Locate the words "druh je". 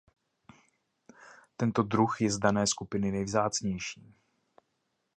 1.85-2.31